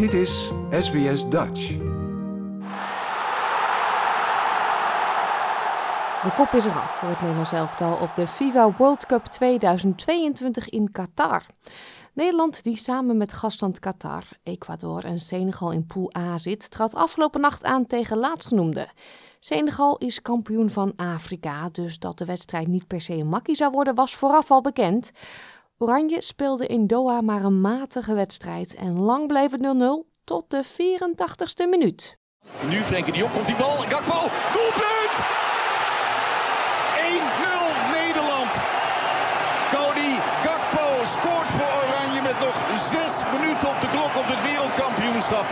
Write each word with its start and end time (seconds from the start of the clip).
Dit 0.00 0.12
is 0.12 0.50
SBS 0.70 1.28
Dutch. 1.28 1.68
De 6.22 6.32
kop 6.36 6.52
is 6.52 6.64
eraf 6.64 6.90
voor 6.90 7.08
het 7.08 7.20
Nederlands 7.20 7.52
elftal 7.52 7.96
op 7.96 8.10
de 8.16 8.26
FIFA 8.26 8.76
World 8.76 9.06
Cup 9.06 9.24
2022 9.24 10.68
in 10.68 10.92
Qatar. 10.92 11.46
Nederland, 12.12 12.62
die 12.62 12.76
samen 12.76 13.16
met 13.16 13.32
gastland 13.32 13.78
Qatar, 13.78 14.24
Ecuador 14.42 15.04
en 15.04 15.20
Senegal 15.20 15.72
in 15.72 15.86
Pool 15.86 16.12
A 16.18 16.38
zit, 16.38 16.70
trad 16.70 16.94
afgelopen 16.94 17.40
nacht 17.40 17.64
aan 17.64 17.86
tegen 17.86 18.16
laatstgenoemde. 18.16 18.88
Senegal 19.40 19.98
is 19.98 20.22
kampioen 20.22 20.70
van 20.70 20.92
Afrika, 20.96 21.68
dus 21.72 21.98
dat 21.98 22.18
de 22.18 22.24
wedstrijd 22.24 22.66
niet 22.66 22.86
per 22.86 23.00
se 23.00 23.12
een 23.12 23.28
makkie 23.28 23.54
zou 23.54 23.72
worden 23.72 23.94
was 23.94 24.16
vooraf 24.16 24.50
al 24.50 24.60
bekend. 24.60 25.10
Oranje 25.82 26.20
speelde 26.20 26.66
in 26.66 26.86
Doha 26.86 27.20
maar 27.20 27.44
een 27.44 27.60
matige 27.60 28.14
wedstrijd 28.14 28.74
en 28.74 28.92
lang 28.98 29.26
bleef 29.26 29.50
het 29.50 29.60
0-0 29.60 29.64
tot 30.24 30.44
de 30.48 30.62
84ste 30.64 31.64
minuut. 31.74 32.16
Nu 32.70 32.78
Frenkie 32.88 33.12
de 33.12 33.18
Jong 33.18 33.32
komt 33.32 33.46
die 33.46 33.56
bal. 33.62 33.76
Gakpo, 33.92 34.20
doelpunt! 34.56 35.16
1-0 37.64 37.96
Nederland. 37.98 38.52
Cody 39.74 40.12
Gakpo 40.44 40.86
scoort 41.14 41.50
voor 41.56 41.70
Oranje 41.80 42.20
met 42.28 42.38
nog 42.46 42.56
6 42.94 43.02
minuten 43.34 43.68
op 43.72 43.78
de 43.84 43.90
klok 43.94 44.14
op 44.22 44.28
het 44.32 44.42
wereldkampioenschap. 44.48 45.46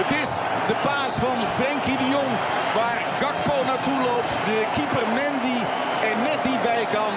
Het 0.00 0.10
is 0.22 0.30
de 0.70 0.76
paas 0.88 1.12
van 1.24 1.38
Frenkie 1.56 1.98
de 2.02 2.08
Jong 2.16 2.32
waar 2.78 3.00
Gakpo 3.20 3.56
naartoe 3.70 3.98
loopt. 4.08 4.34
De 4.48 4.58
keeper 4.76 5.06
Mendy 5.18 5.58
er 6.08 6.16
net 6.28 6.40
niet 6.48 6.62
bij 6.70 6.84
kan. 6.96 7.12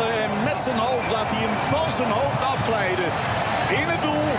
En 0.00 0.42
met 0.44 0.58
zijn 0.66 0.78
hoofd 0.86 1.10
laat 1.14 1.30
hij 1.32 1.42
hem 1.46 1.56
van 1.74 1.88
zijn 1.98 2.12
hoofd 2.20 2.42
afglijden. 2.54 3.08
In 3.80 3.88
het 3.92 4.02
doel. 4.08 4.30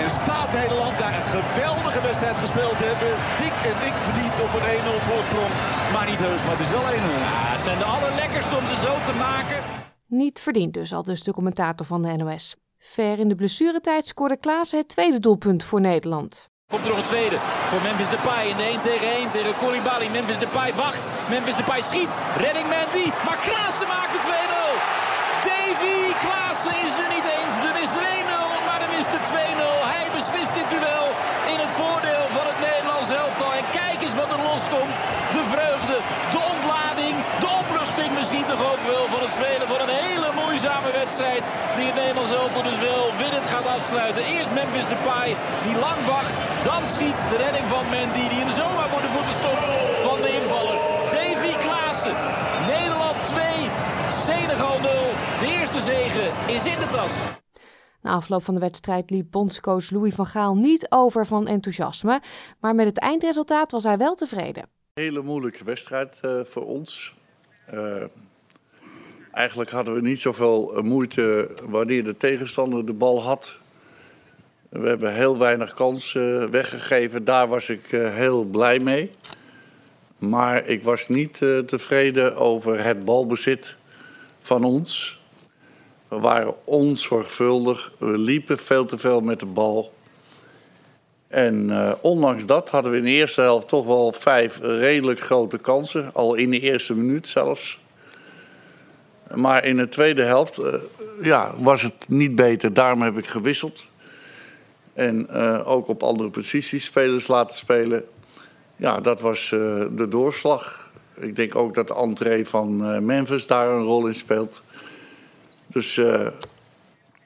En 0.00 0.08
staat 0.20 0.50
Nederland 0.60 0.94
daar 1.02 1.14
een 1.18 1.30
geweldige 1.36 2.00
wedstrijd 2.08 2.38
gespeeld 2.44 2.78
hebben. 2.88 3.12
Dik 3.42 3.56
en 3.70 3.76
dik 3.84 3.96
verdiend 4.06 4.36
op 4.46 4.52
een 4.56 4.66
1-0 4.76 5.08
voorsprong. 5.08 5.52
Maar 5.94 6.06
niet 6.10 6.22
heus, 6.26 6.42
maar 6.44 6.56
het 6.56 6.66
is 6.66 6.74
wel 6.76 6.86
1-0. 6.90 6.94
Ja, 7.26 7.40
het 7.56 7.62
zijn 7.68 7.78
de 7.84 7.88
allerlekkerste 7.96 8.54
om 8.60 8.66
ze 8.70 8.76
zo 8.86 8.94
te 9.08 9.14
maken. 9.28 9.58
Niet 10.06 10.38
verdiend 10.46 10.72
dus, 10.74 10.92
al 10.96 11.04
dus 11.10 11.22
de 11.22 11.32
commentator 11.38 11.86
van 11.86 12.02
de 12.02 12.16
NOS. 12.16 12.44
Ver 12.78 13.18
in 13.18 13.28
de 13.28 13.38
blessuretijd 13.40 14.04
scoorde 14.06 14.38
Klaassen 14.44 14.78
het 14.78 14.88
tweede 14.88 15.20
doelpunt 15.26 15.64
voor 15.64 15.80
Nederland. 15.80 16.32
Komt 16.72 16.84
er 16.84 16.94
nog 16.94 17.02
een 17.04 17.14
tweede 17.16 17.38
voor 17.70 17.82
Memphis 17.88 18.10
Depay 18.14 18.44
in 18.52 18.58
de 18.60 18.66
1 18.74 18.80
tegen 18.90 19.08
1 19.08 19.30
tegen 19.36 19.54
Koulibaly. 19.60 20.08
Memphis 20.16 20.38
Depay 20.44 20.70
wacht. 20.84 21.02
Memphis 21.34 21.56
Depay 21.60 21.80
schiet. 21.90 22.12
Redding 22.44 22.68
Mandy. 22.74 23.06
Maar 23.26 23.40
Klaassen 23.46 23.88
maakt 23.94 24.12
de 24.16 24.22
2-0. 24.28 24.30
Davy 25.48 26.00
Klaassen 26.24 26.76
is 26.86 26.94
er 27.02 27.10
niet 27.16 27.28
eens. 27.36 27.54
Er 27.70 27.78
is 27.84 27.92
er 27.98 28.06
1-0, 28.18 28.66
maar 28.66 28.80
er 28.86 28.94
is 29.00 29.08
de 29.14 29.20
2-0. 29.30 29.92
Hij 29.94 30.06
beslist 30.18 30.54
dit 30.58 30.68
duel 30.74 31.06
in 31.52 31.58
het 31.64 31.72
voordeel 31.80 32.24
van 32.36 32.46
het 32.50 32.58
Nederlands 32.68 33.10
elftal. 33.22 33.52
En 33.60 33.66
kijk 33.80 33.98
eens 34.04 34.18
wat 34.20 34.30
er 34.34 34.42
loskomt. 34.50 34.98
De 35.36 35.44
vreugde, 35.52 35.96
de 36.34 36.40
ontlading, 36.52 37.14
de 37.42 37.50
opluchting 37.62 38.10
misschien 38.32 38.56
toch 38.56 38.72
ook 38.72 38.84
wel 38.94 39.04
van 39.14 39.22
het 39.26 39.34
spelen 39.38 39.66
van 39.72 39.80
een 39.84 39.96
hele 40.06 40.30
moeizame 40.40 40.90
wedstrijd. 41.00 41.44
Die 41.76 41.86
het 41.90 41.98
Nederlands 42.02 42.34
elftal 42.40 42.64
dus 42.70 42.80
wel 42.90 43.04
winnend 43.24 43.46
gaat 43.52 43.68
afsluiten. 43.76 44.22
Eerst 44.34 44.52
Memphis 44.58 44.88
Depay 44.92 45.28
die 45.66 45.76
lang 45.86 46.00
wacht. 46.14 46.36
Dan 46.68 46.82
schiet 46.94 47.18
de 47.30 47.38
redding 47.44 47.66
van 47.74 47.84
Mendy 47.94 48.24
die 48.32 48.42
hem 48.44 48.54
zomaar 48.62 48.90
voor 48.92 49.04
de 49.06 49.12
voeten 49.16 49.36
stopt 49.40 49.68
van 50.08 50.18
de 50.24 50.30
invaller. 50.38 50.78
Davy 51.14 51.54
Klaassen. 51.64 52.16
Nederland 52.74 53.18
2, 53.34 53.44
Senegal 54.28 54.76
0. 54.80 54.90
De 55.42 55.48
eerste 55.58 55.80
zege 55.92 56.24
is 56.56 56.64
in 56.72 56.78
de 56.84 56.88
tas. 56.96 57.14
Na 58.04 58.10
afloop 58.20 58.44
van 58.48 58.54
de 58.54 58.64
wedstrijd 58.68 59.10
liep 59.14 59.28
bondscoach 59.36 59.86
Louis 59.94 60.14
van 60.20 60.30
Gaal 60.34 60.54
niet 60.68 60.84
over 61.02 61.22
van 61.26 61.44
enthousiasme, 61.56 62.16
maar 62.62 62.74
met 62.74 62.86
het 62.86 62.98
eindresultaat 63.10 63.70
was 63.76 63.84
hij 63.84 63.98
wel 64.04 64.14
tevreden. 64.14 64.64
Hele 64.94 65.22
moeilijke 65.22 65.64
wedstrijd 65.64 66.20
uh, 66.22 66.40
voor 66.44 66.66
ons. 66.66 67.20
Uh, 67.72 68.02
eigenlijk 69.32 69.70
hadden 69.70 69.94
we 69.94 70.00
niet 70.00 70.20
zoveel 70.20 70.80
moeite 70.82 71.50
wanneer 71.64 72.04
de 72.04 72.16
tegenstander 72.16 72.86
de 72.86 72.92
bal 72.92 73.22
had. 73.22 73.56
We 74.68 74.88
hebben 74.88 75.14
heel 75.14 75.38
weinig 75.38 75.74
kansen 75.74 76.50
weggegeven. 76.50 77.24
Daar 77.24 77.48
was 77.48 77.68
ik 77.68 77.86
heel 77.90 78.44
blij 78.44 78.78
mee. 78.78 79.10
Maar 80.18 80.66
ik 80.66 80.82
was 80.82 81.08
niet 81.08 81.36
tevreden 81.66 82.36
over 82.36 82.84
het 82.84 83.04
balbezit 83.04 83.76
van 84.40 84.64
ons. 84.64 85.20
We 86.08 86.18
waren 86.18 86.54
onzorgvuldig. 86.64 87.92
We 87.98 88.18
liepen 88.18 88.58
veel 88.58 88.84
te 88.84 88.98
veel 88.98 89.20
met 89.20 89.40
de 89.40 89.46
bal. 89.46 89.92
En 91.32 91.68
uh, 91.68 91.92
ondanks 92.00 92.46
dat 92.46 92.70
hadden 92.70 92.90
we 92.92 92.96
in 92.96 93.04
de 93.04 93.10
eerste 93.10 93.40
helft 93.40 93.68
toch 93.68 93.86
wel 93.86 94.12
vijf 94.12 94.58
redelijk 94.62 95.20
grote 95.20 95.58
kansen. 95.58 96.10
Al 96.14 96.34
in 96.34 96.50
de 96.50 96.60
eerste 96.60 96.94
minuut 96.94 97.28
zelfs. 97.28 97.78
Maar 99.34 99.64
in 99.64 99.76
de 99.76 99.88
tweede 99.88 100.22
helft 100.22 100.60
uh, 100.60 100.74
ja, 101.22 101.54
was 101.58 101.82
het 101.82 102.08
niet 102.08 102.34
beter. 102.34 102.72
Daarom 102.72 103.02
heb 103.02 103.18
ik 103.18 103.26
gewisseld. 103.26 103.84
En 104.94 105.26
uh, 105.30 105.68
ook 105.68 105.88
op 105.88 106.02
andere 106.02 106.28
posities 106.28 106.84
spelers 106.84 107.26
laten 107.26 107.56
spelen. 107.56 108.04
Ja, 108.76 109.00
dat 109.00 109.20
was 109.20 109.48
de 109.50 110.06
doorslag. 110.08 110.92
Ik 111.14 111.36
denk 111.36 111.54
ook 111.56 111.74
dat 111.74 111.88
de 111.88 111.94
entree 111.94 112.46
van 112.46 113.04
Memphis 113.04 113.46
daar 113.46 113.68
een 113.68 113.82
rol 113.82 114.06
in 114.06 114.14
speelt. 114.14 114.60
Dus 115.66 116.00